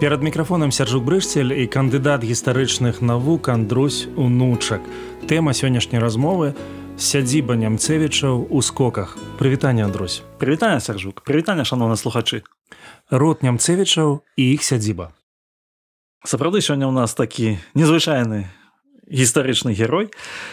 [0.00, 4.80] Перад мікрафонам сяржук брышцель і кандыдат гістарычных навук Андрусь унучак.
[5.28, 6.56] Тэма сённяшняй размовы
[6.96, 9.20] сядзіба нямцевічаў у скоках.
[9.36, 10.24] Прывітанне Андрусь.
[10.40, 12.48] Прывітанне сяржук, прывітанне шаноўна слухачы.
[13.12, 15.12] Род нямцевічаў і іх сядзіба.
[16.24, 18.48] Сапраўды сёння ў нас такі незвычайны
[19.04, 20.08] гістарычны герой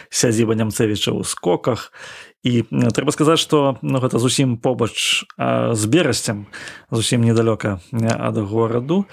[0.10, 1.96] сядзіба нямцевіча ў скоках
[2.44, 6.46] і трэба сказаць што ну, гэта зусім побач з берасцем
[6.92, 9.06] зусім недалёка ад гораду.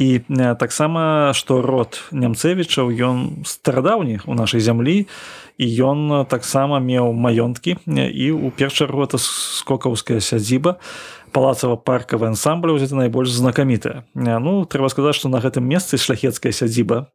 [0.00, 0.22] І
[0.56, 5.10] таксама што род нямцевічаў ён старадаўні у нашай зямлі
[5.60, 10.78] і ён таксама меў маёнткі і ў першую гэта скокаўская сядзіба.
[10.78, 14.04] палацава паркавы ансамбль гэта найбольш знакамітая.
[14.14, 17.10] Ну трэба сказаць што на гэтым месцы шляхецкая сядзіба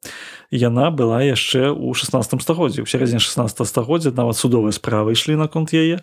[0.51, 2.85] яна была яшчэ ў 16 стагоддзі.
[2.85, 6.01] У сярэдзіне 16 стагоддзя нават судовыя справы ішлі наконт яе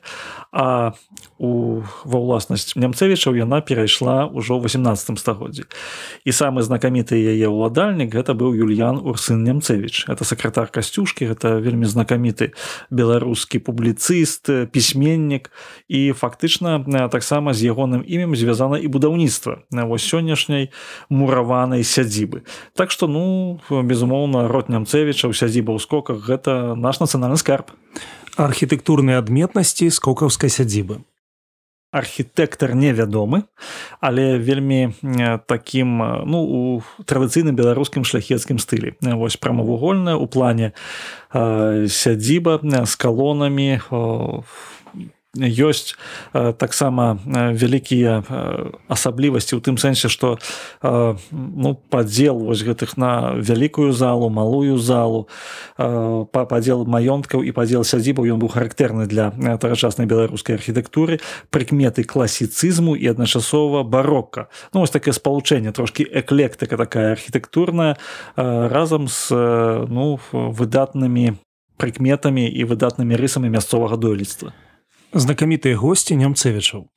[0.53, 0.93] а
[1.39, 5.65] у ва ўласнасць нямцевічаў яна перайшла ўжо 18 стагоддзі.
[6.25, 11.89] І самы знакаміты яе ўладальнік гэта быў юльян урсын нямцевич это сакратар касцюшкі гэта вельмі
[11.89, 12.53] знакаміты
[12.91, 15.51] беларускі публіцыст пісьменнік.
[15.89, 20.71] І фактычна таксама з ягоным імем звязана і будаўніцтва на вось сённяшняй
[21.09, 22.43] мураванай сядзібы.
[22.75, 27.73] Так што ну безумоўна род нямцевіча ў сядзіба ў скоках гэта наш нацыянальны скарб.
[28.37, 31.05] Архітэктурныя адметнасці скокаўскай сядзібы.
[31.93, 33.45] Архітэктар невядомы
[34.01, 34.97] але вельмі
[35.47, 36.61] такім ну у
[37.05, 38.97] традыцыйным беларускім шляхецкім стылі.
[39.01, 40.73] Вось прамавугольная у плане
[41.33, 44.82] э, сядзіба з калонамі в
[45.37, 45.97] ёсць
[46.33, 48.21] таксама вялікія
[48.93, 50.37] асаблівасці ў тым сэнсе што
[50.85, 55.33] ну падзел вось гэтых на вялікую залу малую залу
[55.81, 62.93] па падзел маёнткаў і падзел сядзібаў ён быў характэрны для тагачаснай беларускай архітэктуры прыкметы класіцызму
[62.93, 64.53] і адначасова барокка.
[64.75, 67.97] Ну вось такое спалучэнне трошки эклектыка такая архітэктурная
[68.37, 69.33] разам з
[69.89, 71.41] ну выдатнымі
[71.81, 74.53] прыкметамі і выдатнымі рысамі мясцовага дойлідства
[75.13, 76.89] знакамітыя госці нямцевічаў.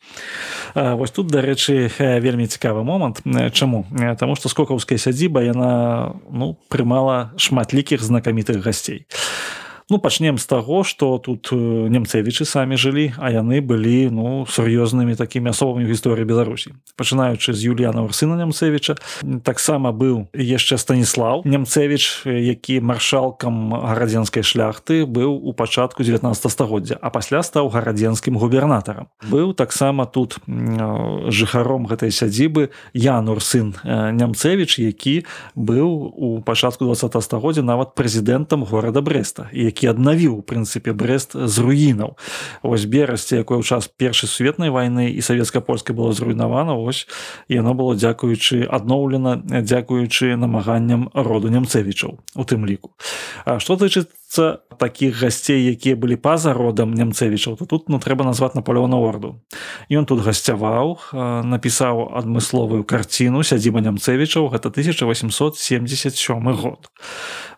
[0.76, 3.22] Вось тут дарэчы вельмі цікавы момант.
[3.52, 3.86] Чаму?
[4.20, 9.08] Таму што скокаўская сядзіба яна ну прымала шматлікіх знакамітых гасцей.
[9.08, 9.25] а
[9.90, 15.54] Ну пачнем з таго, што тут немцевічы самі жылі, а яны былі ну сур'ёзнымі такімі
[15.54, 16.74] асобамі гісторыі Беларусі.
[16.98, 18.98] Пачынаючы з Юліяна Урсына Нямцевіча,
[19.46, 27.14] таксама быў яшчэ Станіслав Нямцевіч, які маршалкам гарадзенскай шляхты быў у пачатку 19 стагоддзя, а
[27.14, 29.06] пасля стаў гарадзенскім губернатарам.
[29.30, 30.42] Быў таксама тут
[31.30, 39.06] жыхаром гэтай сядзібы Янур сын Нямцевіч, які быў у пачатку 20 стагоддзя нават прэзідэнтам горада
[39.06, 42.16] Брэста, які аднавіў прынцыпе брест з руінаў.
[42.64, 47.04] Ось берасці якой у час першай светнай вайны і савецка-польскай было зруйнавана ось
[47.52, 52.96] яно было дзякуючы адноўлена дзякуючы намаганням роду нямцевічаў у тым ліку.
[53.44, 54.25] А што тычыцца
[54.80, 59.40] такіх гасцей якія былі па-за родам нямцевічаў то тут ну трэба назваць наполеона орду.
[59.90, 61.00] Ён тут гасцяваў
[61.46, 66.92] напісаў адмысловую карціну сядзіба нямцевічаў гэта 1877 год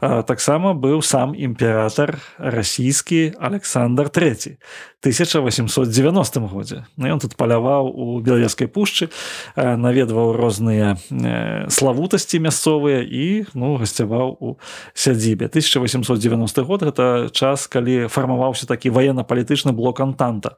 [0.02, 4.58] таксама быў сам імператор расійскі александр III
[5.02, 9.10] 1890 годзе ён тут паляваў у белавежскай пушчы
[9.56, 10.98] наведваў розныя
[11.70, 14.58] славутасці мясцовыя і ну гасцяваў у
[14.94, 20.58] сядзібе 1890 год гэта час калі фармаваўся такі военно-палітычны блок антанта.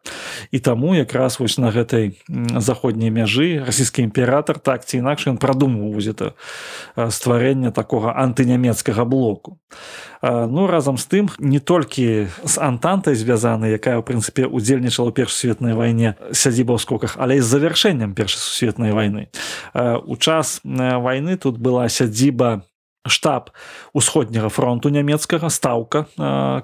[0.52, 2.20] І таму якраз вось на гэтай
[2.58, 6.34] заходняй мяжы расійскі імператор так ці інакш ён прадумаў это
[6.96, 9.60] стварэнне такога антынямецкага блоку.
[10.22, 15.74] Ну разам з тым не толькі з антантай звязаны якая ў прынцыпе удзельнічала першай сусветнай
[15.74, 19.31] вайне сядзіба ў скоках але з завяршэннем першай сусветнай вайны.
[19.75, 22.63] У час вайны тут была сядзіба
[23.07, 23.51] штаб
[23.94, 26.06] усходняга фронту нямецкага стаўка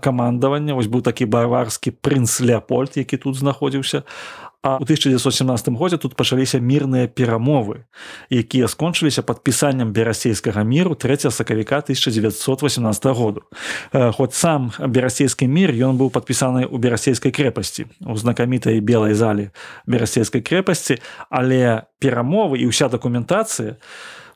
[0.02, 0.76] камандавання.
[0.76, 4.04] Вось быў такі баварскі прынц леопольд які тут знаходзіўся.
[4.66, 7.86] А ў 1917 годзе тут пачаліся мірныя перамовы,
[8.34, 13.46] якія скончыліся падпісаннем берасейскага міру 3 сакавіка 1918 году.
[13.94, 19.54] Хоць сам берасейскі мір ён быў падпісаны ў берасейскай крэпасці у знакамітай белай залі
[19.86, 20.98] берасейскай крэпасці,
[21.30, 23.78] але перамовы і ўся дакументацыя,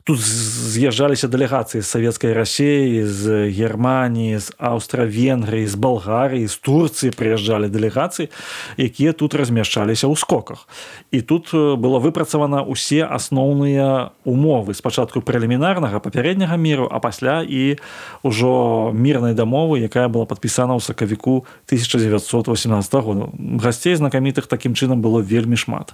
[0.10, 7.70] тут з'язджаліся дэлегацыі з савецкай рассеі з германії з аўстра-венгрыі з балгарыі з турцыі прыязджалі
[7.70, 8.34] дэлегацыі
[8.74, 10.66] якія тут размяшчаліся ў скоках.
[11.14, 14.74] І тут было выпрацавана ўсе асноўныя умовы.
[14.74, 17.78] Спачатку прэлімінарнага папярэдняга міру а пасля і
[18.26, 23.30] ўжо мірнай дамовы якая была падпісана ў сакавіку 1918 году
[23.62, 25.94] гасцей знакамітых такім чынам было вельмі шмат.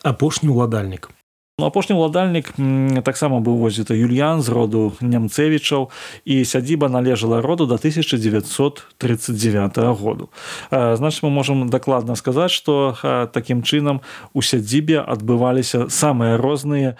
[0.00, 1.12] Апошні ўладальнік
[1.60, 2.56] Ну, апошні ўладальнік
[3.04, 5.92] таксама быў возіта юльян з роду нямцевічаў
[6.24, 10.32] і сядзіба належала роду до 1939 году.
[10.72, 12.96] Значит мы можемм дакладна сказаць что
[13.36, 14.00] такім чынам
[14.32, 16.96] у сядзібе адбываліся самыя розныя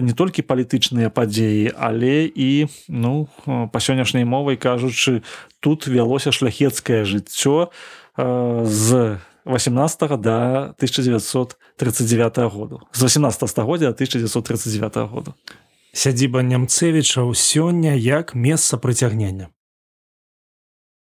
[0.00, 5.20] не толькі палітычныя падзеі але і ну па сённяшняй мовай кажучы
[5.60, 7.68] тут вялося шляхецкае жыццё
[8.16, 10.36] з 18 до
[10.76, 15.34] 1939 году з 18 стагоддзя 1939 году
[15.92, 19.48] сядзіба нямцевічаў сёння як месца прыцягнення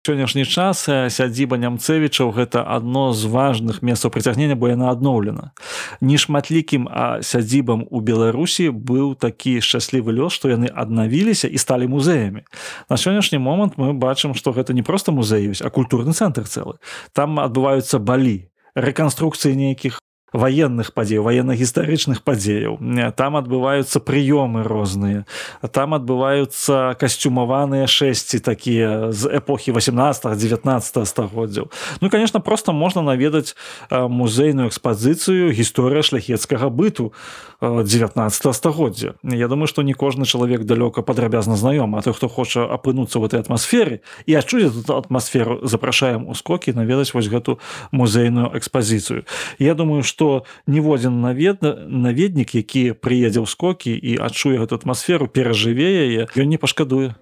[0.04, 5.56] сённяшні час сядзіба нямцевічаў гэта адно з важных месцаў прыцягнення бо яна адноўлена.
[6.04, 11.88] Не шматлікім а сядзібам у беларусі быў такі шчаслівы лёс што яны аднавіліся і сталі
[11.88, 12.44] музеямі.
[12.92, 16.76] На сённяшні момант мы бачым што гэта не проста музей ёсць а культурны цэнтр цэлы.
[17.16, 20.03] Там адбываюцца балі рэканструкцыі нейкіх
[20.34, 22.82] военных падзей военно-гістарычных падзеяў
[23.14, 25.24] там адбываюцца прыёмы розныя
[25.70, 31.70] там адбываюцца касцюмаваныя шэсці такія з эпохі 18 19 стагоддзяў.
[32.00, 33.54] Ну конечно просто можна наведаць
[33.90, 37.14] музейную экспазіцыю гісторыя шляхецкага быту
[37.62, 39.14] 19 стагоддзя.
[39.22, 43.24] Я думаю што не кожны чалавек далёка падрабязна знаём а той хто хоча апынуцца в
[43.24, 49.24] этой атмасферы і адчуць тут атмасферу запрашаем у скокі наведаць вось гэту музейную экспазіцыю
[49.58, 55.28] Я думаю что што ніводзін навед наведнік які прыедзе ў скокі і адчуе гэту атмасферу
[55.28, 57.12] перажыве яе ён не пашкадуе.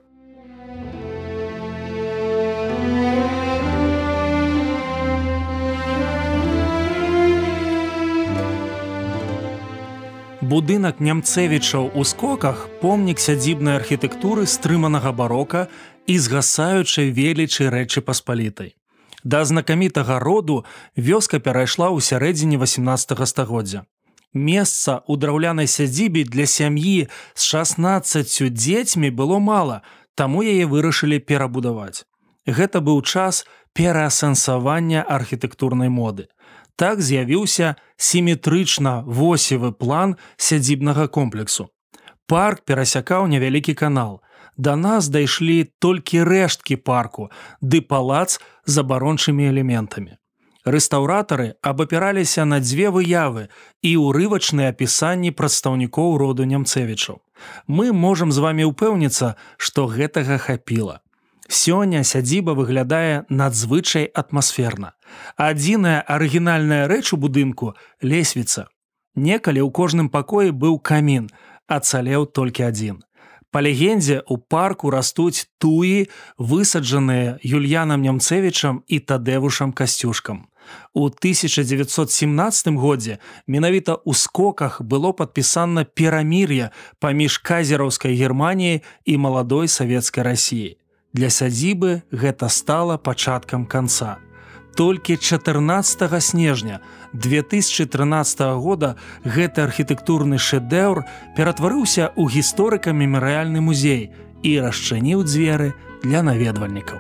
[10.53, 15.67] Будынак нямцевічаў у скоках помнік сядзібнай архітэктуры стрыманага барока
[16.07, 18.77] і згасаючай велічы рэчы паспалітай
[19.25, 20.65] Да знакамітага роду
[20.97, 23.87] вёска перайшла ў сярэдзіне 18 стагоддзя.
[24.35, 29.83] Месца ў драўлянай сядзібе для сям'і з 16 дзецьмі было мала,
[30.15, 32.09] таму яе вырашылі перабудаваць.
[32.47, 33.47] Гэта быў час
[33.77, 36.27] пераасэнсавання архітэктурнай моды.
[36.77, 41.69] Так з'явіўся сіметрычна восевы план сядзібнага комплексу.
[42.27, 44.25] Парк перасякаў невялікі канал,
[44.63, 47.31] да нас дайшлі толькі рэшткі парку
[47.61, 50.19] ды палац з абарончымі элементамі.
[50.65, 53.49] Рэстаўратары абапіраліся на дзве выявы
[53.83, 57.19] і ўрывачныя апісанні прадстаўнікоў роду нямцевічаў.
[57.67, 61.03] Мы можам з вами ўпэўніцца, што гэтага хапіла.
[61.51, 64.95] Сёння сядзіба выглядае надзвычай атмасферна.
[65.37, 68.71] Адзіная арыгінальная рэч у будынку лесвіца.
[69.19, 71.27] Некалі ў кожным пакоі быў камін,
[71.67, 73.03] ацалеў толькі адзін.
[73.53, 76.09] Па легендзе у парку растуць туі,
[76.41, 80.49] высаджаныя юльянам нямцевічам і тадэвушам касцюшкам.
[80.95, 90.25] У 1917 годзе менавіта ў скоках было падпісана перамір'е паміж казераўскай Геррманіяй і маладой савецкай
[90.25, 90.77] рассіі.
[91.13, 94.17] Для сядзібы гэта стала пачаткам канца
[94.75, 96.81] толькі 14 снежня
[97.13, 101.05] 2013 года гэты архітэктурны шэдэўр
[101.37, 104.11] ператварыўся ў гісторыка мемарыяльны музей
[104.43, 106.99] і расчыніў дзверы для наведвальнікаў.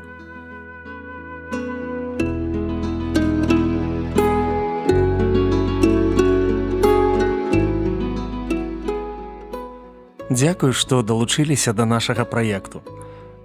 [10.33, 12.81] Дзякую, што далучыліся да нашага праекту.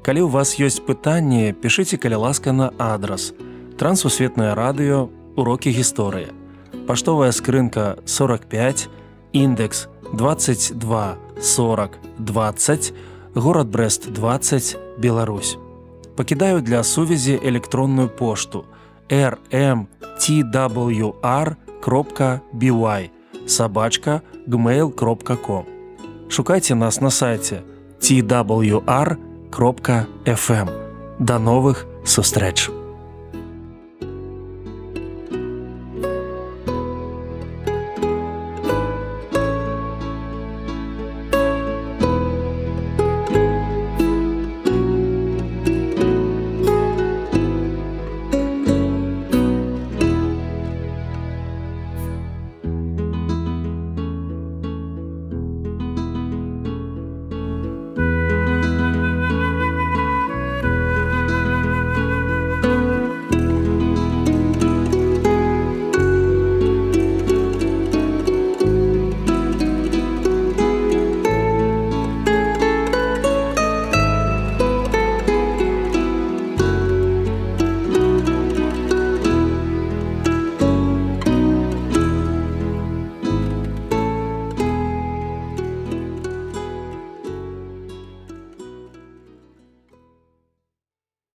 [0.07, 3.34] Калі ў вас ёсць пытанні, пішыце каля ласка на адрас–
[3.77, 6.34] Трансусветнае радыё урокі гісторыі.
[6.88, 8.89] Паштовая скрынка 45,
[9.34, 12.93] індекс 22 40 20,
[13.36, 15.57] горад Брест 20, Беларусь.
[16.15, 18.65] Пакідаю для сувязі электронную пошту
[19.10, 19.88] rmtwr.by
[23.48, 25.63] сабачка gmail.com.
[26.29, 27.62] Шукайце нас на сайце
[28.01, 29.17] twr.fm.
[31.19, 32.69] Да новых сустрэч!